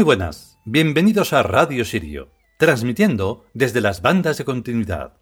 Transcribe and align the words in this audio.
Muy 0.00 0.06
buenas, 0.06 0.58
bienvenidos 0.64 1.34
a 1.34 1.42
Radio 1.42 1.84
Sirio, 1.84 2.30
transmitiendo 2.56 3.44
desde 3.52 3.82
las 3.82 4.00
bandas 4.00 4.38
de 4.38 4.46
continuidad. 4.46 5.18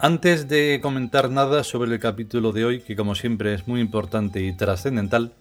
Antes 0.00 0.48
de 0.48 0.80
comentar 0.82 1.30
nada 1.30 1.62
sobre 1.62 1.92
el 1.92 2.00
capítulo 2.00 2.50
de 2.50 2.64
hoy, 2.64 2.80
que 2.80 2.96
como 2.96 3.14
siempre 3.14 3.54
es 3.54 3.68
muy 3.68 3.80
importante 3.80 4.42
y 4.42 4.56
trascendental, 4.56 5.34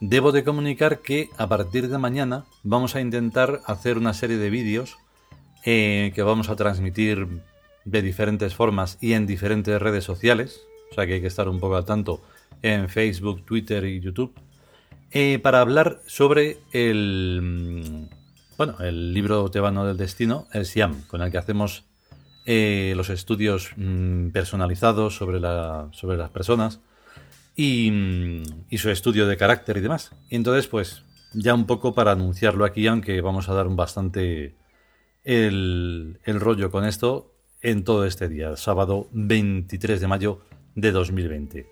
debo 0.00 0.30
de 0.30 0.44
comunicar 0.44 1.00
que 1.00 1.28
a 1.38 1.48
partir 1.48 1.88
de 1.88 1.98
mañana 1.98 2.44
vamos 2.62 2.94
a 2.94 3.00
intentar 3.00 3.62
hacer 3.66 3.98
una 3.98 4.14
serie 4.14 4.36
de 4.36 4.50
vídeos 4.50 4.96
eh, 5.64 6.12
que 6.14 6.22
vamos 6.22 6.50
a 6.50 6.54
transmitir 6.54 7.26
de 7.84 8.00
diferentes 8.00 8.54
formas 8.54 8.96
y 9.00 9.14
en 9.14 9.26
diferentes 9.26 9.82
redes 9.82 10.04
sociales, 10.04 10.68
o 10.90 10.94
sea 10.94 11.06
que 11.06 11.14
hay 11.14 11.20
que 11.20 11.26
estar 11.26 11.48
un 11.48 11.60
poco 11.60 11.76
al 11.76 11.84
tanto 11.84 12.20
en 12.62 12.88
Facebook, 12.88 13.44
Twitter 13.44 13.84
y 13.84 14.00
YouTube, 14.00 14.34
eh, 15.12 15.38
para 15.38 15.60
hablar 15.60 16.00
sobre 16.06 16.58
el, 16.72 17.40
mm, 17.42 18.56
bueno, 18.56 18.76
el 18.80 19.14
libro 19.14 19.50
tebano 19.50 19.86
del 19.86 19.96
destino, 19.96 20.46
el 20.52 20.66
Siam, 20.66 21.02
con 21.06 21.22
el 21.22 21.30
que 21.30 21.38
hacemos 21.38 21.84
eh, 22.46 22.94
los 22.96 23.10
estudios 23.10 23.70
mm, 23.76 24.28
personalizados 24.30 25.16
sobre, 25.16 25.40
la, 25.40 25.88
sobre 25.92 26.16
las 26.16 26.30
personas 26.30 26.80
y, 27.56 27.90
mm, 27.90 28.42
y, 28.70 28.78
su 28.78 28.90
estudio 28.90 29.26
de 29.26 29.36
carácter 29.36 29.76
y 29.76 29.80
demás. 29.80 30.12
Y 30.28 30.36
entonces, 30.36 30.66
pues, 30.66 31.02
ya 31.32 31.54
un 31.54 31.66
poco 31.66 31.94
para 31.94 32.12
anunciarlo 32.12 32.64
aquí, 32.64 32.86
aunque 32.86 33.20
vamos 33.20 33.48
a 33.48 33.54
dar 33.54 33.66
un 33.66 33.76
bastante 33.76 34.54
el, 35.24 36.18
el 36.24 36.40
rollo 36.40 36.70
con 36.70 36.84
esto 36.84 37.34
en 37.62 37.84
todo 37.84 38.06
este 38.06 38.28
día, 38.28 38.56
sábado 38.56 39.08
23 39.12 40.00
de 40.00 40.06
mayo 40.06 40.40
de 40.74 40.92
2020. 40.92 41.68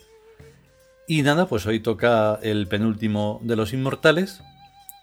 Y 1.07 1.23
nada, 1.23 1.47
pues 1.47 1.67
hoy 1.67 1.81
toca 1.81 2.39
el 2.43 2.69
penúltimo 2.69 3.41
de 3.43 3.57
los 3.57 3.73
inmortales. 3.73 4.43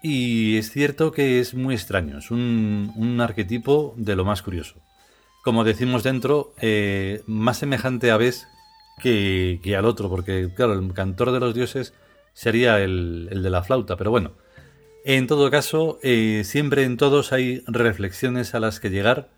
Y 0.02 0.56
es 0.58 0.70
cierto 0.70 1.10
que 1.10 1.40
es 1.40 1.54
muy 1.54 1.74
extraño, 1.74 2.18
es 2.18 2.30
un, 2.30 2.92
un 2.96 3.20
arquetipo 3.20 3.94
de 3.96 4.14
lo 4.14 4.24
más 4.24 4.42
curioso 4.42 4.76
como 5.46 5.62
decimos 5.62 6.02
dentro, 6.02 6.52
eh, 6.60 7.22
más 7.26 7.58
semejante 7.58 8.10
a 8.10 8.16
Bes 8.16 8.48
que, 9.00 9.60
al 9.78 9.84
otro, 9.84 10.08
porque 10.08 10.50
claro, 10.52 10.72
el 10.72 10.92
cantor 10.92 11.30
de 11.30 11.38
los 11.38 11.54
dioses 11.54 11.94
sería 12.32 12.80
el, 12.80 13.28
de 13.30 13.48
la 13.48 13.62
flauta, 13.62 13.96
pero 13.96 14.10
bueno, 14.10 14.32
en 15.04 15.28
todo 15.28 15.48
caso, 15.48 16.00
eh, 16.02 16.42
siempre 16.44 16.82
en 16.82 16.96
todos 16.96 17.32
hay 17.32 17.62
reflexiones 17.68 18.56
a 18.56 18.58
las 18.58 18.80
que 18.80 18.90
llegar, 18.90 19.28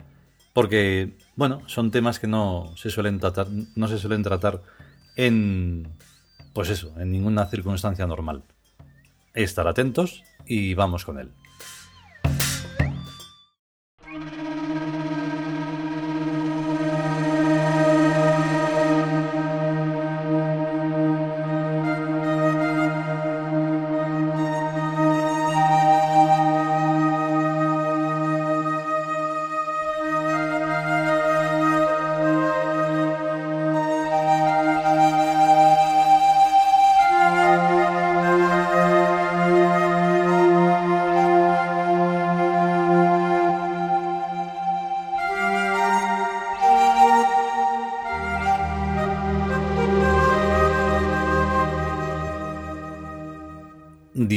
porque, 0.53 1.17
bueno, 1.37 1.63
son 1.67 1.91
temas 1.91 2.19
que 2.19 2.27
no 2.27 2.73
se 2.77 2.91
suelen 2.91 3.21
tratar, 3.21 3.47
no 3.77 3.89
se 3.89 3.99
suelen 3.99 4.23
tratar 4.23 4.63
en, 5.17 5.89
pues 6.53 6.71
eso, 6.71 6.93
en 6.99 7.13
ninguna 7.13 7.47
circunstancia 7.47 8.07
normal. 8.07 8.43
Estar 9.35 9.69
atentos 9.69 10.25
y 10.47 10.75
vamos 10.75 11.05
con 11.05 11.19
él. 11.19 11.31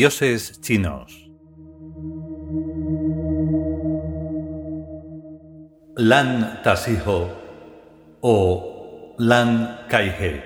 Dioses 0.02 0.60
chinos. 0.62 1.30
Lan 5.96 6.58
Tasiho 6.64 7.30
o 8.22 9.14
Lan 9.20 9.86
Kaihe. 9.92 10.42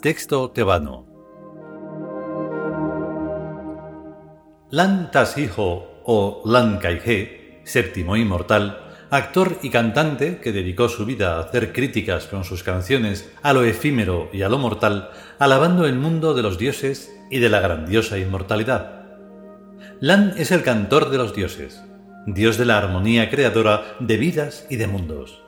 Texto 0.00 0.48
tebano. 0.48 1.04
Lan 4.70 5.10
Tasiho 5.12 6.00
o 6.08 6.40
Lan 6.46 6.80
Kaihe, 6.80 7.60
séptimo 7.68 8.16
inmortal, 8.16 8.81
actor 9.12 9.58
y 9.60 9.68
cantante 9.68 10.38
que 10.38 10.52
dedicó 10.52 10.88
su 10.88 11.04
vida 11.04 11.36
a 11.36 11.40
hacer 11.40 11.74
críticas 11.74 12.24
con 12.24 12.44
sus 12.44 12.62
canciones 12.62 13.30
a 13.42 13.52
lo 13.52 13.62
efímero 13.62 14.30
y 14.32 14.40
a 14.40 14.48
lo 14.48 14.56
mortal, 14.56 15.10
alabando 15.38 15.84
el 15.84 15.96
mundo 15.96 16.32
de 16.32 16.40
los 16.40 16.56
dioses 16.56 17.14
y 17.30 17.38
de 17.38 17.50
la 17.50 17.60
grandiosa 17.60 18.16
inmortalidad. 18.16 19.04
Lan 20.00 20.32
es 20.38 20.50
el 20.50 20.62
cantor 20.62 21.10
de 21.10 21.18
los 21.18 21.34
dioses, 21.34 21.82
dios 22.26 22.56
de 22.56 22.64
la 22.64 22.78
armonía 22.78 23.28
creadora 23.28 23.96
de 24.00 24.16
vidas 24.16 24.66
y 24.70 24.76
de 24.76 24.86
mundos. 24.86 25.42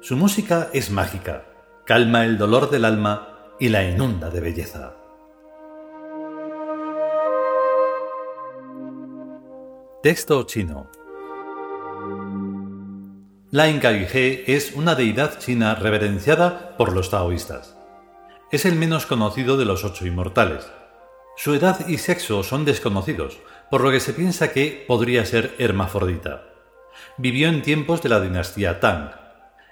Su 0.00 0.16
música 0.16 0.70
es 0.72 0.90
mágica, 0.90 1.44
calma 1.84 2.24
el 2.24 2.38
dolor 2.38 2.70
del 2.70 2.86
alma 2.86 3.52
y 3.60 3.68
la 3.68 3.84
inunda 3.84 4.30
de 4.30 4.40
belleza. 4.40 4.96
Texto 10.02 10.44
chino 10.44 10.95
Lan 13.56 13.80
Kai-he 13.80 14.44
es 14.54 14.72
una 14.74 14.94
deidad 14.94 15.38
china 15.38 15.76
reverenciada 15.76 16.76
por 16.76 16.92
los 16.92 17.08
taoístas. 17.08 17.74
Es 18.52 18.66
el 18.66 18.74
menos 18.76 19.06
conocido 19.06 19.56
de 19.56 19.64
los 19.64 19.82
ocho 19.82 20.06
inmortales. 20.06 20.70
Su 21.38 21.54
edad 21.54 21.88
y 21.88 21.96
sexo 21.96 22.42
son 22.42 22.66
desconocidos, 22.66 23.38
por 23.70 23.80
lo 23.80 23.90
que 23.90 24.00
se 24.00 24.12
piensa 24.12 24.52
que 24.52 24.84
podría 24.86 25.24
ser 25.24 25.54
hermafrodita. 25.58 26.42
Vivió 27.16 27.48
en 27.48 27.62
tiempos 27.62 28.02
de 28.02 28.10
la 28.10 28.20
dinastía 28.20 28.78
Tang. 28.78 29.12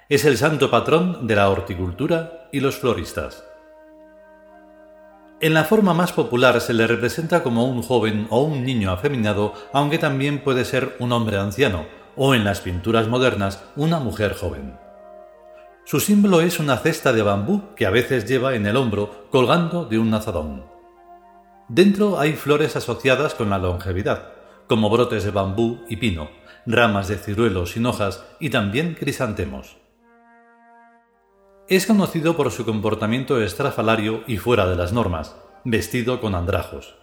Es 0.09 0.25
el 0.25 0.39
santo 0.39 0.71
patrón 0.71 1.27
de 1.27 1.35
la 1.35 1.47
horticultura 1.51 2.49
y 2.51 2.61
los 2.61 2.77
floristas. 2.77 3.45
En 5.41 5.53
la 5.53 5.63
forma 5.63 5.93
más 5.93 6.11
popular 6.11 6.59
se 6.59 6.73
le 6.73 6.87
representa 6.87 7.43
como 7.43 7.65
un 7.65 7.83
joven 7.83 8.25
o 8.31 8.41
un 8.41 8.65
niño 8.65 8.89
afeminado, 8.91 9.53
aunque 9.73 9.99
también 9.99 10.39
puede 10.39 10.65
ser 10.65 10.95
un 10.97 11.11
hombre 11.11 11.37
anciano, 11.37 11.85
o 12.15 12.35
en 12.35 12.43
las 12.43 12.61
pinturas 12.61 13.07
modernas 13.07 13.63
una 13.75 13.99
mujer 13.99 14.33
joven. 14.33 14.77
Su 15.85 15.99
símbolo 15.99 16.41
es 16.41 16.59
una 16.59 16.77
cesta 16.77 17.13
de 17.13 17.21
bambú 17.21 17.75
que 17.75 17.85
a 17.85 17.91
veces 17.91 18.25
lleva 18.25 18.55
en 18.55 18.65
el 18.65 18.75
hombro 18.75 19.27
colgando 19.29 19.85
de 19.85 19.99
un 19.99 20.13
azadón. 20.13 20.65
Dentro 21.67 22.19
hay 22.19 22.33
flores 22.33 22.75
asociadas 22.75 23.35
con 23.35 23.49
la 23.49 23.57
longevidad, 23.57 24.29
como 24.67 24.89
brotes 24.89 25.23
de 25.23 25.31
bambú 25.31 25.81
y 25.87 25.97
pino, 25.97 26.29
ramas 26.65 27.07
de 27.07 27.17
ciruelos 27.17 27.71
sin 27.71 27.85
hojas 27.85 28.25
y 28.39 28.49
también 28.49 28.95
crisantemos. 28.95 29.77
Es 31.67 31.87
conocido 31.87 32.35
por 32.35 32.51
su 32.51 32.65
comportamiento 32.65 33.41
estrafalario 33.41 34.23
y 34.27 34.37
fuera 34.37 34.67
de 34.67 34.75
las 34.75 34.93
normas, 34.93 35.35
vestido 35.63 36.21
con 36.21 36.35
andrajos. 36.35 36.95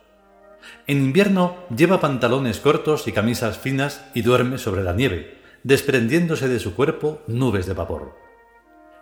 En 0.87 0.99
invierno 0.99 1.57
lleva 1.75 2.01
pantalones 2.01 2.61
cortos 2.61 3.09
y 3.09 3.13
camisas 3.13 3.59
finas 3.59 4.05
y 4.15 4.23
duerme 4.23 4.59
sobre 4.59 4.83
la 4.83 4.93
nieve, 4.93 5.39
desprendiéndose 5.63 6.49
de 6.49 6.59
su 6.59 6.75
cuerpo 6.75 7.23
nubes 7.27 7.67
de 7.67 7.75
vapor. 7.75 8.15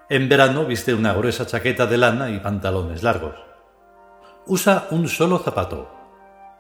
En 0.09 0.29
verano 0.29 0.67
viste 0.67 0.93
una 0.93 1.13
gruesa 1.13 1.47
chaqueta 1.47 1.87
de 1.87 1.97
lana 1.97 2.31
y 2.31 2.41
pantalones 2.41 3.03
largos. 3.03 3.37
Usa 4.47 4.89
un 4.91 5.09
solo 5.09 5.39
zapato. 5.39 5.89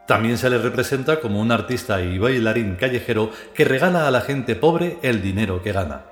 También 0.06 0.38
se 0.38 0.50
le 0.50 0.58
representa 0.58 1.20
como 1.20 1.40
un 1.40 1.52
artista 1.52 2.00
y 2.00 2.18
bailarín 2.18 2.76
callejero 2.76 3.30
que 3.54 3.64
regala 3.64 4.06
a 4.06 4.10
la 4.10 4.20
gente 4.20 4.56
pobre 4.56 4.98
el 5.02 5.22
dinero 5.22 5.62
que 5.62 5.72
gana. 5.72 6.04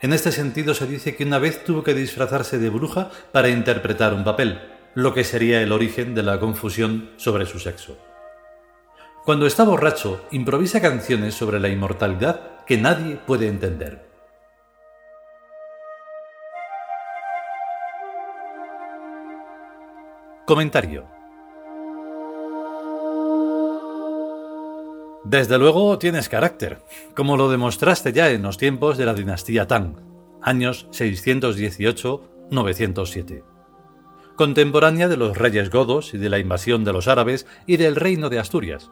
En 0.00 0.12
este 0.12 0.32
sentido 0.32 0.72
se 0.74 0.86
dice 0.86 1.14
que 1.14 1.24
una 1.24 1.38
vez 1.38 1.62
tuvo 1.62 1.82
que 1.82 1.94
disfrazarse 1.94 2.58
de 2.58 2.70
bruja 2.70 3.10
para 3.32 3.48
interpretar 3.48 4.14
un 4.14 4.24
papel, 4.24 4.60
lo 4.94 5.14
que 5.14 5.24
sería 5.24 5.62
el 5.62 5.72
origen 5.72 6.14
de 6.14 6.22
la 6.22 6.38
confusión 6.40 7.10
sobre 7.16 7.46
su 7.46 7.58
sexo. 7.58 7.96
Cuando 9.24 9.46
está 9.46 9.64
borracho, 9.64 10.24
improvisa 10.30 10.80
canciones 10.80 11.34
sobre 11.34 11.58
la 11.60 11.68
inmortalidad 11.68 12.64
que 12.64 12.78
nadie 12.78 13.16
puede 13.16 13.48
entender. 13.48 14.08
Comentario. 20.46 21.06
Desde 25.22 25.58
luego 25.58 25.98
tienes 25.98 26.28
carácter, 26.28 26.78
como 27.14 27.36
lo 27.36 27.48
demostraste 27.50 28.12
ya 28.12 28.30
en 28.30 28.42
los 28.42 28.56
tiempos 28.56 28.98
de 28.98 29.06
la 29.06 29.14
dinastía 29.14 29.68
Tang, 29.68 29.94
años 30.42 30.88
618-907, 30.90 33.44
contemporánea 34.40 35.06
de 35.06 35.18
los 35.18 35.36
reyes 35.36 35.68
godos 35.68 36.14
y 36.14 36.16
de 36.16 36.30
la 36.30 36.38
invasión 36.38 36.82
de 36.82 36.94
los 36.94 37.08
árabes 37.08 37.46
y 37.66 37.76
del 37.76 37.94
reino 37.94 38.30
de 38.30 38.38
Asturias, 38.38 38.90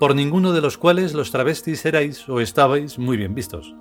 por 0.00 0.14
ninguno 0.14 0.54
de 0.54 0.62
los 0.62 0.78
cuales 0.78 1.12
los 1.12 1.30
travestis 1.30 1.84
erais 1.84 2.26
o 2.26 2.40
estabais 2.40 2.98
muy 2.98 3.18
bien 3.18 3.34
vistos. 3.34 3.74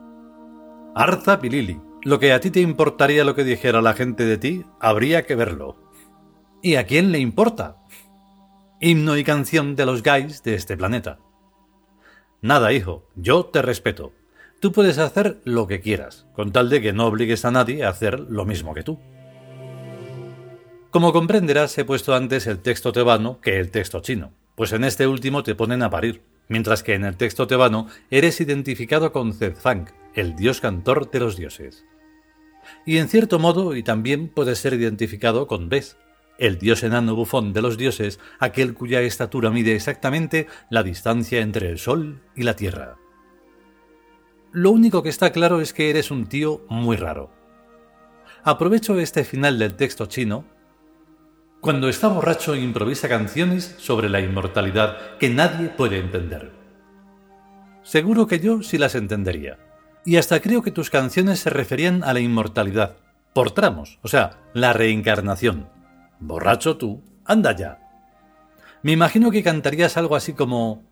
Arza 0.95 1.39
Pilili, 1.39 1.79
lo 2.03 2.19
que 2.19 2.33
a 2.33 2.41
ti 2.41 2.51
te 2.51 2.59
importaría 2.59 3.23
lo 3.23 3.35
que 3.35 3.45
dijera 3.45 3.81
la 3.81 3.93
gente 3.93 4.25
de 4.25 4.37
ti, 4.37 4.65
habría 4.81 5.25
que 5.25 5.35
verlo. 5.35 5.77
¿Y 6.61 6.75
a 6.75 6.85
quién 6.85 7.13
le 7.13 7.19
importa? 7.19 7.77
Himno 8.81 9.15
y 9.15 9.23
canción 9.23 9.77
de 9.77 9.85
los 9.85 10.03
gays 10.03 10.43
de 10.43 10.55
este 10.55 10.75
planeta. 10.75 11.19
Nada, 12.41 12.73
hijo, 12.73 13.07
yo 13.15 13.45
te 13.45 13.61
respeto. 13.61 14.11
Tú 14.59 14.73
puedes 14.73 14.97
hacer 14.97 15.39
lo 15.45 15.67
que 15.67 15.79
quieras, 15.79 16.27
con 16.33 16.51
tal 16.51 16.69
de 16.69 16.81
que 16.81 16.91
no 16.91 17.05
obligues 17.05 17.45
a 17.45 17.51
nadie 17.51 17.85
a 17.85 17.89
hacer 17.91 18.19
lo 18.19 18.43
mismo 18.43 18.73
que 18.73 18.83
tú. 18.83 18.99
Como 20.89 21.13
comprenderás, 21.13 21.77
he 21.77 21.85
puesto 21.85 22.15
antes 22.15 22.47
el 22.47 22.59
texto 22.59 22.91
tebano 22.91 23.39
que 23.41 23.59
el 23.59 23.71
texto 23.71 23.99
chino, 23.99 24.31
pues 24.55 24.71
en 24.73 24.83
este 24.83 25.07
último 25.07 25.43
te 25.43 25.55
ponen 25.55 25.83
a 25.83 25.89
parir, 25.89 26.21
mientras 26.47 26.83
que 26.83 26.93
en 26.93 27.03
el 27.03 27.17
texto 27.17 27.47
tebano 27.47 27.87
eres 28.09 28.39
identificado 28.41 29.11
con 29.11 29.33
Zedfang, 29.33 29.91
el 30.15 30.35
dios 30.35 30.61
cantor 30.61 31.11
de 31.11 31.19
los 31.19 31.35
dioses 31.35 31.85
y 32.85 32.97
en 32.97 33.07
cierto 33.07 33.39
modo 33.39 33.75
y 33.75 33.83
también 33.83 34.27
puede 34.27 34.55
ser 34.55 34.73
identificado 34.73 35.47
con 35.47 35.69
Bes, 35.69 35.97
el 36.37 36.59
dios 36.59 36.83
enano 36.83 37.15
bufón 37.15 37.53
de 37.53 37.61
los 37.61 37.77
dioses, 37.77 38.19
aquel 38.39 38.73
cuya 38.73 39.01
estatura 39.01 39.49
mide 39.49 39.75
exactamente 39.75 40.47
la 40.69 40.83
distancia 40.83 41.41
entre 41.41 41.69
el 41.69 41.79
Sol 41.79 42.21
y 42.35 42.43
la 42.43 42.55
Tierra. 42.55 42.97
Lo 44.51 44.71
único 44.71 45.03
que 45.03 45.09
está 45.09 45.31
claro 45.31 45.61
es 45.61 45.73
que 45.73 45.89
eres 45.89 46.11
un 46.11 46.27
tío 46.27 46.65
muy 46.69 46.95
raro. 46.95 47.31
Aprovecho 48.43 48.97
este 48.99 49.23
final 49.23 49.59
del 49.59 49.75
texto 49.75 50.05
chino. 50.05 50.45
Cuando 51.59 51.89
está 51.89 52.07
borracho 52.07 52.55
improvisa 52.55 53.09
canciones 53.09 53.75
sobre 53.79 54.09
la 54.09 54.21
inmortalidad 54.21 55.17
que 55.17 55.29
nadie 55.29 55.69
puede 55.69 55.99
entender. 55.99 56.51
Seguro 57.81 58.27
que 58.27 58.39
yo 58.39 58.61
sí 58.61 58.77
las 58.77 58.95
entendería 58.95 59.57
y 60.05 60.17
hasta 60.17 60.39
creo 60.39 60.61
que 60.61 60.71
tus 60.71 60.89
canciones 60.89 61.39
se 61.39 61.49
referían 61.49 62.03
a 62.03 62.13
la 62.13 62.19
inmortalidad, 62.19 62.97
por 63.33 63.51
tramos, 63.51 63.99
o 64.03 64.07
sea, 64.07 64.37
la 64.53 64.71
reencarnación. 64.71 65.67
Borracho 66.19 66.77
tú, 66.77 67.01
anda 67.25 67.55
ya. 67.55 67.79
Me 68.83 68.91
imagino 68.91 69.31
que 69.31 69.43
cantarías 69.43 69.97
algo 69.97 70.15
así 70.15 70.33
como... 70.33 70.83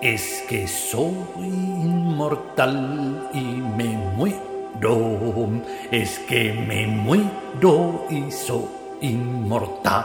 Es 0.00 0.44
que 0.48 0.66
soy 0.68 1.14
inmortal 1.38 3.28
y 3.34 3.42
me 3.42 3.96
muero. 4.16 5.60
Es 5.90 6.18
que 6.20 6.52
me 6.52 6.86
muero 6.86 8.06
y 8.10 8.30
soy 8.30 8.83
inmortal. 9.04 10.04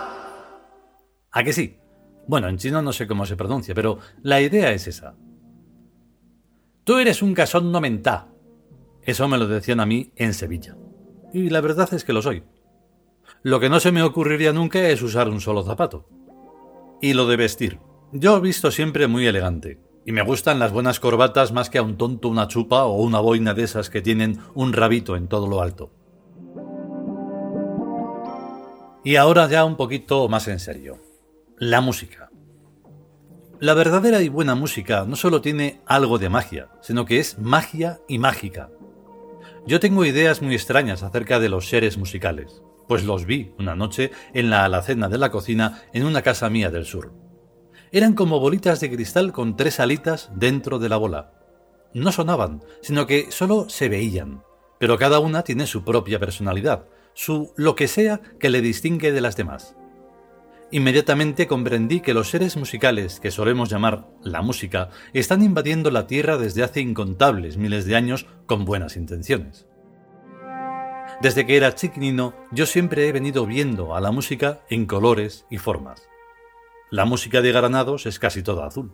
¿A 1.31 1.44
que 1.44 1.54
sí? 1.54 1.78
Bueno, 2.28 2.48
en 2.48 2.57
chino 2.57 2.81
no 2.81 2.94
sé 2.94 3.07
cómo 3.07 3.25
se 3.25 3.36
pronuncia, 3.36 3.74
pero 3.74 4.00
la 4.22 4.42
idea 4.42 4.72
es 4.72 4.88
esa. 4.88 5.16
Tú 6.84 6.98
eres 6.98 7.22
un 7.22 7.34
casón 7.34 7.72
no 7.72 7.81
mentá. 7.81 8.28
Eso 9.01 9.28
me 9.28 9.38
lo 9.38 9.48
decían 9.48 9.80
a 9.80 9.86
mí 9.86 10.12
en 10.16 10.34
Sevilla. 10.34 10.75
Y 11.34 11.50
la 11.50 11.62
verdad 11.62 11.94
es 11.94 12.04
que 12.04 12.13
lo 12.13 12.22
soy. 12.22 12.44
Lo 13.44 13.60
que 13.60 13.69
no 13.69 13.80
se 13.80 13.92
me 13.92 14.04
ocurriría 14.04 14.54
nunca 14.54 14.80
es 14.90 15.02
usar 15.02 15.30
un 15.30 15.40
solo 15.40 15.63
zapato. 15.63 16.07
Y 17.02 17.13
lo 17.13 17.28
de 17.28 17.38
vestir. 17.38 17.80
Yo 18.12 18.38
he 18.38 18.42
visto 18.42 18.72
siempre 18.72 19.07
muy 19.07 19.25
elegante. 19.28 19.80
Y 20.06 20.12
me 20.12 20.24
gustan 20.24 20.60
las 20.60 20.72
buenas 20.72 21.00
corbatas 21.00 21.52
más 21.52 21.69
que 21.69 21.78
a 21.78 21.84
un 21.84 21.98
tonto 21.98 22.28
una 22.28 22.48
chupa 22.48 22.86
o 22.86 23.02
una 23.02 23.19
boina 23.19 23.54
de 23.54 23.63
esas 23.63 23.90
que 23.90 24.02
tienen 24.02 24.40
un 24.56 24.74
rabito 24.74 25.16
en 25.16 25.28
todo 25.28 25.48
lo 25.48 25.62
alto. 25.62 25.92
Y 29.09 29.15
ahora 29.15 29.47
ya 29.47 29.65
un 29.65 29.75
poquito 29.75 30.29
más 30.29 30.47
en 30.50 30.59
serio. 30.59 31.00
La 31.57 31.81
música. 31.81 32.29
La 33.59 33.73
verdadera 33.73 34.21
y 34.21 34.29
buena 34.29 34.53
música 34.53 35.03
no 35.07 35.15
solo 35.15 35.41
tiene 35.41 35.81
algo 35.88 36.19
de 36.19 36.29
magia, 36.29 36.69
sino 36.81 37.06
que 37.06 37.17
es 37.17 37.39
magia 37.39 38.01
y 38.07 38.19
mágica. 38.19 38.69
Yo 39.65 39.79
tengo 39.79 40.06
ideas 40.06 40.44
muy 40.44 40.53
extrañas 40.53 41.01
acerca 41.01 41.39
de 41.39 41.50
los 41.50 41.67
seres 41.69 41.97
musicales, 41.97 42.61
pues 42.88 43.03
los 43.03 43.25
vi 43.25 43.51
una 43.57 43.73
noche 43.73 44.11
en 44.35 44.51
la 44.51 44.63
alacena 44.63 45.09
de 45.09 45.17
la 45.17 45.31
cocina 45.31 45.81
en 45.91 46.06
una 46.06 46.21
casa 46.21 46.47
mía 46.51 46.69
del 46.69 46.85
sur. 46.85 47.11
Eran 47.91 48.13
como 48.13 48.39
bolitas 48.39 48.79
de 48.79 48.91
cristal 48.91 49.31
con 49.31 49.56
tres 49.56 49.79
alitas 49.79 50.29
dentro 50.35 50.77
de 50.77 50.88
la 50.88 50.97
bola. 50.97 51.33
No 51.95 52.11
sonaban, 52.11 52.61
sino 52.83 53.07
que 53.07 53.31
solo 53.31 53.69
se 53.69 53.89
veían, 53.89 54.44
pero 54.77 55.00
cada 55.00 55.17
una 55.17 55.41
tiene 55.41 55.65
su 55.65 55.83
propia 55.83 56.19
personalidad, 56.19 56.85
su 57.13 57.53
lo 57.56 57.75
que 57.75 57.88
sea 57.88 58.21
que 58.39 58.50
le 58.50 58.61
distingue 58.61 59.11
de 59.11 59.21
las 59.21 59.35
demás. 59.35 59.75
Inmediatamente 60.71 61.47
comprendí 61.47 62.00
que 62.00 62.13
los 62.13 62.29
seres 62.29 62.56
musicales 62.56 63.19
que 63.19 63.31
solemos 63.31 63.69
llamar 63.69 64.07
la 64.21 64.44
música 64.44 64.89
están 65.13 65.41
invadiendo 65.41 65.89
la 65.89 66.06
Tierra 66.06 66.38
desde 66.38 66.63
hace 66.63 66.79
incontables 66.79 67.57
miles 67.57 67.85
de 67.85 67.95
años 67.95 68.27
con 68.45 68.65
buenas 68.65 68.95
intenciones. 68.95 69.65
Desde 71.21 71.45
que 71.45 71.57
era 71.57 71.73
chiquinino 71.73 72.33
yo 72.51 72.68
siempre 72.68 73.07
he 73.07 73.11
venido 73.11 73.47
viendo 73.47 73.95
a 73.95 74.01
la 74.01 74.11
música 74.11 74.61
en 74.69 74.85
colores 74.85 75.45
y 75.49 75.57
formas. 75.57 76.07
La 76.92 77.06
música 77.06 77.42
de 77.42 77.51
Granados 77.51 78.06
es 78.06 78.19
casi 78.19 78.44
toda 78.44 78.68
azul. 78.68 78.94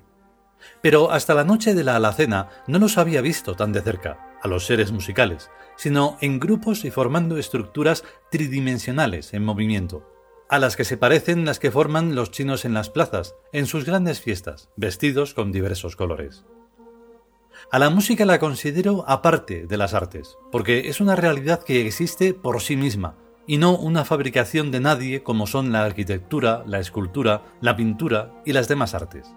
Pero 0.81 1.11
hasta 1.11 1.33
la 1.33 1.43
noche 1.43 1.75
de 1.75 1.83
la 1.83 1.97
alacena 1.97 2.49
no 2.67 2.79
los 2.79 2.97
había 2.97 3.21
visto 3.21 3.55
tan 3.55 3.73
de 3.73 3.81
cerca, 3.81 4.34
a 4.45 4.47
los 4.47 4.65
seres 4.65 4.91
musicales, 4.91 5.49
sino 5.75 6.17
en 6.21 6.39
grupos 6.39 6.85
y 6.85 6.91
formando 6.91 7.37
estructuras 7.37 8.03
tridimensionales 8.29 9.33
en 9.33 9.43
movimiento 9.43 10.15
a 10.49 10.59
las 10.59 10.75
que 10.75 10.83
se 10.83 10.97
parecen 10.97 11.45
las 11.45 11.59
que 11.59 11.71
forman 11.71 12.15
los 12.15 12.31
chinos 12.31 12.65
en 12.65 12.73
las 12.73 12.89
plazas, 12.89 13.35
en 13.51 13.65
sus 13.65 13.83
grandes 13.85 14.21
fiestas, 14.21 14.69
vestidos 14.75 15.33
con 15.33 15.51
diversos 15.51 15.95
colores. 15.95 16.45
A 17.71 17.79
la 17.79 17.89
música 17.89 18.25
la 18.25 18.39
considero 18.39 19.05
aparte 19.07 19.65
de 19.65 19.77
las 19.77 19.93
artes, 19.93 20.37
porque 20.51 20.87
es 20.87 21.01
una 21.01 21.15
realidad 21.15 21.63
que 21.63 21.85
existe 21.87 22.33
por 22.33 22.61
sí 22.61 22.75
misma, 22.75 23.15
y 23.47 23.57
no 23.57 23.75
una 23.75 24.05
fabricación 24.05 24.71
de 24.71 24.79
nadie 24.79 25.23
como 25.23 25.47
son 25.47 25.71
la 25.71 25.83
arquitectura, 25.83 26.63
la 26.67 26.79
escultura, 26.79 27.43
la 27.61 27.75
pintura 27.75 28.31
y 28.45 28.53
las 28.53 28.67
demás 28.67 28.93
artes. 28.93 29.27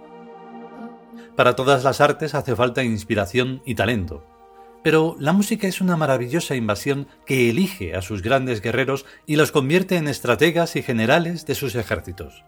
Para 1.36 1.56
todas 1.56 1.84
las 1.84 2.00
artes 2.00 2.34
hace 2.34 2.56
falta 2.56 2.82
inspiración 2.82 3.62
y 3.64 3.76
talento, 3.76 4.26
pero 4.82 5.16
la 5.18 5.32
música 5.32 5.66
es 5.66 5.80
una 5.80 5.96
maravillosa 5.96 6.54
invasión 6.54 7.08
que 7.26 7.50
elige 7.50 7.94
a 7.94 8.02
sus 8.02 8.22
grandes 8.22 8.60
guerreros 8.60 9.06
y 9.26 9.36
los 9.36 9.52
convierte 9.52 9.96
en 9.96 10.08
estrategas 10.08 10.76
y 10.76 10.82
generales 10.82 11.46
de 11.46 11.54
sus 11.54 11.74
ejércitos. 11.74 12.44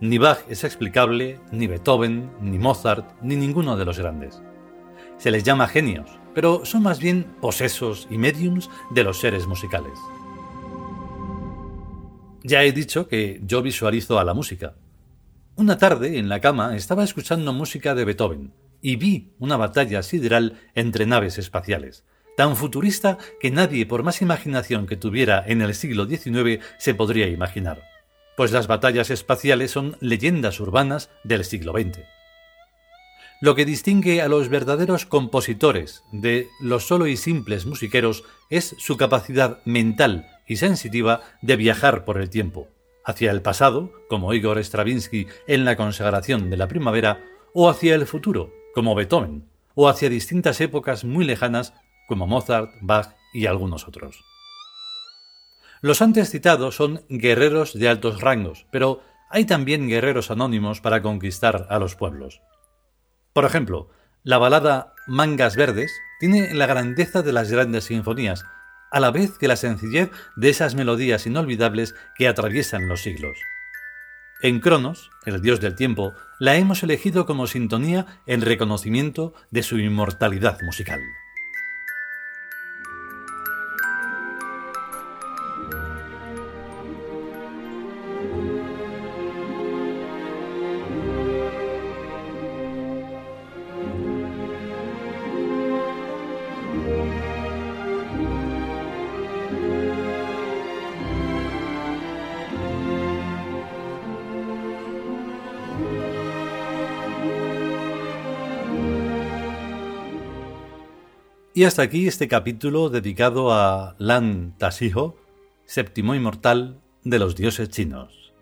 Ni 0.00 0.18
Bach 0.18 0.40
es 0.48 0.64
explicable, 0.64 1.40
ni 1.52 1.66
Beethoven, 1.66 2.30
ni 2.40 2.58
Mozart, 2.58 3.14
ni 3.22 3.36
ninguno 3.36 3.76
de 3.76 3.84
los 3.84 3.98
grandes. 3.98 4.42
Se 5.16 5.30
les 5.30 5.44
llama 5.44 5.68
genios, 5.68 6.10
pero 6.34 6.66
son 6.66 6.82
más 6.82 6.98
bien 6.98 7.24
posesos 7.40 8.06
y 8.10 8.18
mediums 8.18 8.68
de 8.90 9.04
los 9.04 9.18
seres 9.18 9.46
musicales. 9.46 9.98
Ya 12.42 12.62
he 12.62 12.72
dicho 12.72 13.08
que 13.08 13.40
yo 13.44 13.62
visualizo 13.62 14.18
a 14.18 14.24
la 14.24 14.34
música. 14.34 14.74
Una 15.56 15.78
tarde, 15.78 16.18
en 16.18 16.28
la 16.28 16.40
cama, 16.40 16.76
estaba 16.76 17.02
escuchando 17.02 17.54
música 17.54 17.94
de 17.94 18.04
Beethoven, 18.04 18.52
y 18.80 18.96
vi 18.96 19.32
una 19.38 19.56
batalla 19.56 20.02
sideral 20.02 20.60
entre 20.74 21.06
naves 21.06 21.38
espaciales, 21.38 22.04
tan 22.36 22.56
futurista 22.56 23.18
que 23.40 23.50
nadie, 23.50 23.86
por 23.86 24.02
más 24.02 24.22
imaginación 24.22 24.86
que 24.86 24.96
tuviera 24.96 25.42
en 25.46 25.62
el 25.62 25.74
siglo 25.74 26.06
XIX, 26.06 26.62
se 26.78 26.94
podría 26.94 27.28
imaginar, 27.28 27.82
pues 28.36 28.52
las 28.52 28.66
batallas 28.66 29.10
espaciales 29.10 29.70
son 29.70 29.96
leyendas 30.00 30.60
urbanas 30.60 31.10
del 31.24 31.44
siglo 31.44 31.72
XX. 31.72 32.00
Lo 33.40 33.54
que 33.54 33.66
distingue 33.66 34.22
a 34.22 34.28
los 34.28 34.48
verdaderos 34.48 35.04
compositores 35.04 36.02
de 36.10 36.48
los 36.60 36.86
solo 36.86 37.06
y 37.06 37.16
simples 37.16 37.66
musiqueros 37.66 38.24
es 38.48 38.74
su 38.78 38.96
capacidad 38.96 39.58
mental 39.66 40.26
y 40.46 40.56
sensitiva 40.56 41.20
de 41.42 41.56
viajar 41.56 42.04
por 42.04 42.18
el 42.18 42.30
tiempo, 42.30 42.68
hacia 43.04 43.30
el 43.30 43.42
pasado, 43.42 43.92
como 44.08 44.32
Igor 44.32 44.58
Stravinsky 44.58 45.26
en 45.46 45.64
la 45.64 45.76
consagración 45.76 46.48
de 46.48 46.56
la 46.56 46.68
primavera, 46.68 47.24
o 47.52 47.68
hacia 47.68 47.94
el 47.94 48.06
futuro, 48.06 48.52
como 48.76 48.94
Beethoven, 48.94 49.48
o 49.74 49.88
hacia 49.88 50.10
distintas 50.10 50.60
épocas 50.60 51.02
muy 51.02 51.24
lejanas 51.24 51.72
como 52.06 52.26
Mozart, 52.26 52.68
Bach 52.82 53.16
y 53.32 53.46
algunos 53.46 53.88
otros. 53.88 54.22
Los 55.80 56.02
antes 56.02 56.28
citados 56.28 56.76
son 56.76 57.02
guerreros 57.08 57.72
de 57.72 57.88
altos 57.88 58.20
rangos, 58.20 58.66
pero 58.70 59.00
hay 59.30 59.46
también 59.46 59.88
guerreros 59.88 60.30
anónimos 60.30 60.82
para 60.82 61.00
conquistar 61.00 61.66
a 61.70 61.78
los 61.78 61.96
pueblos. 61.96 62.42
Por 63.32 63.46
ejemplo, 63.46 63.88
la 64.24 64.36
balada 64.36 64.92
Mangas 65.06 65.56
Verdes 65.56 65.90
tiene 66.20 66.52
la 66.52 66.66
grandeza 66.66 67.22
de 67.22 67.32
las 67.32 67.50
grandes 67.50 67.84
sinfonías, 67.84 68.44
a 68.90 69.00
la 69.00 69.10
vez 69.10 69.38
que 69.38 69.48
la 69.48 69.56
sencillez 69.56 70.10
de 70.36 70.50
esas 70.50 70.74
melodías 70.74 71.26
inolvidables 71.26 71.94
que 72.14 72.28
atraviesan 72.28 72.88
los 72.88 73.00
siglos. 73.00 73.38
En 74.42 74.60
Cronos, 74.60 75.10
el 75.24 75.40
dios 75.40 75.60
del 75.60 75.74
tiempo, 75.74 76.12
la 76.38 76.56
hemos 76.56 76.82
elegido 76.82 77.24
como 77.24 77.46
sintonía 77.46 78.20
en 78.26 78.42
reconocimiento 78.42 79.32
de 79.50 79.62
su 79.62 79.78
inmortalidad 79.78 80.58
musical. 80.62 81.00
Y 111.56 111.64
hasta 111.64 111.80
aquí 111.80 112.06
este 112.06 112.28
capítulo 112.28 112.90
dedicado 112.90 113.50
a 113.50 113.96
Lan 113.98 114.54
Tasiho, 114.58 115.16
séptimo 115.64 116.14
inmortal 116.14 116.82
de 117.02 117.18
los 117.18 117.34
dioses 117.34 117.70
chinos. 117.70 118.34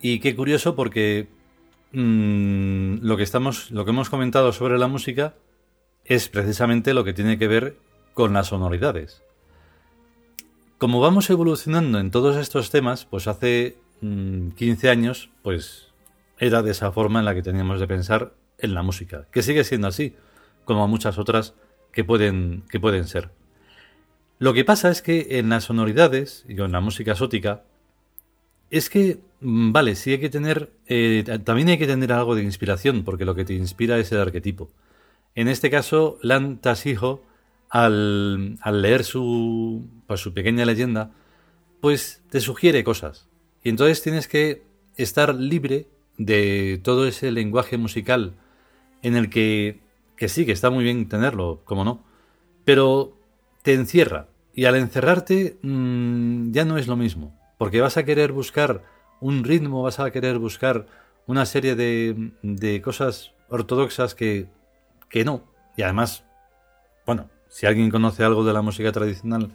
Y 0.00 0.20
qué 0.20 0.36
curioso 0.36 0.76
porque 0.76 1.26
mm, 1.90 2.98
lo 3.02 3.16
que 3.16 3.24
estamos, 3.24 3.72
lo 3.72 3.84
que 3.84 3.90
hemos 3.90 4.08
comentado 4.08 4.52
sobre 4.52 4.78
la 4.78 4.86
música 4.86 5.34
es 6.04 6.28
precisamente 6.28 6.94
lo 6.94 7.02
que 7.02 7.12
tiene 7.12 7.38
que 7.38 7.48
ver 7.48 7.76
con 8.14 8.34
las 8.34 8.46
sonoridades. 8.46 9.24
Como 10.78 11.00
vamos 11.00 11.28
evolucionando 11.28 11.98
en 11.98 12.12
todos 12.12 12.36
estos 12.36 12.70
temas, 12.70 13.04
pues 13.04 13.26
hace 13.26 13.78
15 14.00 14.54
mm, 14.86 14.88
años, 14.88 15.30
pues 15.42 15.89
era 16.40 16.62
de 16.62 16.72
esa 16.72 16.90
forma 16.90 17.20
en 17.20 17.26
la 17.26 17.34
que 17.34 17.42
teníamos 17.42 17.78
de 17.78 17.86
pensar 17.86 18.32
en 18.58 18.74
la 18.74 18.82
música, 18.82 19.26
que 19.30 19.42
sigue 19.42 19.62
siendo 19.62 19.86
así, 19.86 20.16
como 20.64 20.88
muchas 20.88 21.18
otras 21.18 21.54
que 21.92 22.02
pueden, 22.02 22.64
que 22.70 22.80
pueden 22.80 23.06
ser. 23.06 23.30
Lo 24.38 24.54
que 24.54 24.64
pasa 24.64 24.90
es 24.90 25.02
que 25.02 25.38
en 25.38 25.50
las 25.50 25.64
sonoridades 25.64 26.46
y 26.48 26.60
en 26.60 26.72
la 26.72 26.80
música 26.80 27.12
exótica, 27.12 27.62
es 28.70 28.88
que, 28.88 29.20
mm, 29.40 29.72
vale, 29.72 29.94
sí 29.96 30.12
hay 30.12 30.18
que 30.18 30.30
tener, 30.30 30.70
eh, 30.86 31.24
también 31.44 31.68
hay 31.68 31.78
que 31.78 31.86
tener 31.86 32.12
algo 32.12 32.34
de 32.34 32.42
inspiración, 32.42 33.04
porque 33.04 33.26
lo 33.26 33.34
que 33.34 33.44
te 33.44 33.54
inspira 33.54 33.98
es 33.98 34.10
el 34.12 34.18
arquetipo. 34.18 34.70
En 35.34 35.48
este 35.48 35.70
caso, 35.70 36.18
Lan 36.22 36.58
Tasijo, 36.58 37.22
al, 37.68 38.56
al 38.62 38.82
leer 38.82 39.04
su, 39.04 39.86
pues, 40.06 40.20
su 40.20 40.32
pequeña 40.32 40.64
leyenda, 40.64 41.10
pues 41.80 42.22
te 42.30 42.40
sugiere 42.40 42.82
cosas. 42.82 43.28
Y 43.62 43.68
entonces 43.68 44.02
tienes 44.02 44.26
que 44.26 44.62
estar 44.96 45.34
libre 45.34 45.86
de 46.20 46.78
todo 46.84 47.06
ese 47.06 47.32
lenguaje 47.32 47.78
musical 47.78 48.34
en 49.00 49.16
el 49.16 49.30
que, 49.30 49.80
que 50.16 50.28
sí, 50.28 50.44
que 50.44 50.52
está 50.52 50.68
muy 50.68 50.84
bien 50.84 51.08
tenerlo, 51.08 51.62
como 51.64 51.82
no, 51.82 52.04
pero 52.66 53.16
te 53.62 53.72
encierra. 53.72 54.28
Y 54.54 54.66
al 54.66 54.76
encerrarte 54.76 55.58
mm, 55.62 56.52
ya 56.52 56.66
no 56.66 56.76
es 56.76 56.88
lo 56.88 56.96
mismo, 56.96 57.34
porque 57.56 57.80
vas 57.80 57.96
a 57.96 58.04
querer 58.04 58.32
buscar 58.32 58.84
un 59.20 59.44
ritmo, 59.44 59.82
vas 59.82 59.98
a 59.98 60.10
querer 60.10 60.38
buscar 60.38 60.86
una 61.26 61.46
serie 61.46 61.74
de, 61.74 62.32
de 62.42 62.82
cosas 62.82 63.32
ortodoxas 63.48 64.14
que, 64.14 64.46
que 65.08 65.24
no. 65.24 65.44
Y 65.74 65.82
además, 65.82 66.24
bueno, 67.06 67.30
si 67.48 67.64
alguien 67.64 67.90
conoce 67.90 68.24
algo 68.24 68.44
de 68.44 68.52
la 68.52 68.60
música 68.60 68.92
tradicional 68.92 69.52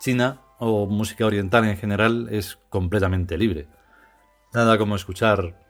china 0.00 0.40
o 0.58 0.86
música 0.86 1.26
oriental 1.26 1.64
en 1.64 1.76
general, 1.76 2.26
es 2.32 2.58
completamente 2.70 3.38
libre. 3.38 3.68
Nada 4.52 4.78
como 4.78 4.96
escuchar 4.96 5.67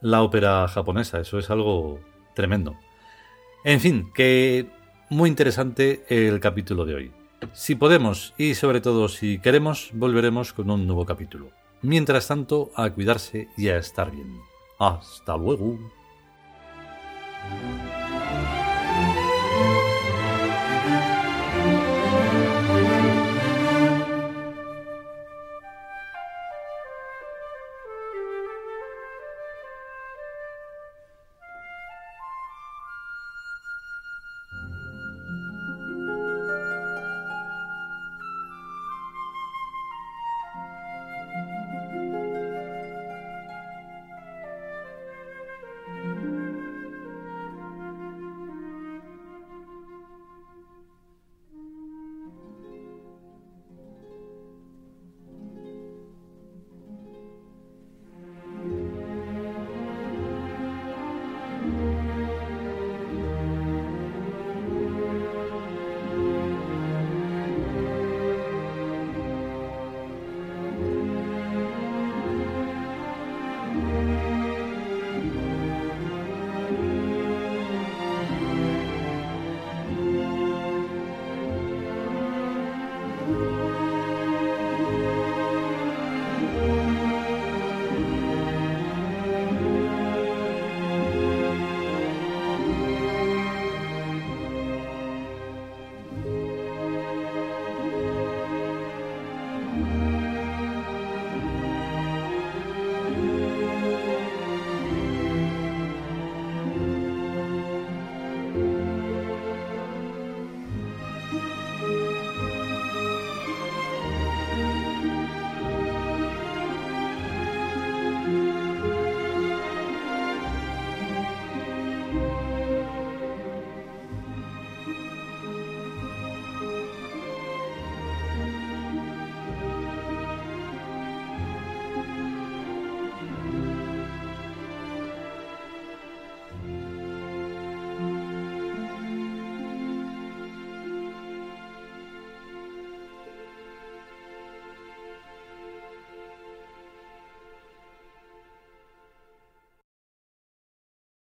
la 0.00 0.22
ópera 0.22 0.66
japonesa. 0.68 1.20
Eso 1.20 1.38
es 1.38 1.50
algo 1.50 2.00
tremendo. 2.34 2.76
En 3.64 3.80
fin, 3.80 4.10
que 4.14 4.66
muy 5.10 5.28
interesante 5.28 6.04
el 6.08 6.40
capítulo 6.40 6.84
de 6.84 6.94
hoy. 6.94 7.12
Si 7.52 7.74
podemos 7.74 8.34
y 8.38 8.54
sobre 8.54 8.80
todo 8.80 9.08
si 9.08 9.38
queremos, 9.38 9.90
volveremos 9.92 10.52
con 10.52 10.70
un 10.70 10.86
nuevo 10.86 11.06
capítulo. 11.06 11.50
Mientras 11.82 12.28
tanto, 12.28 12.70
a 12.74 12.90
cuidarse 12.90 13.48
y 13.56 13.68
a 13.68 13.78
estar 13.78 14.10
bien. 14.10 14.38
Hasta 14.78 15.36
luego. 15.36 15.78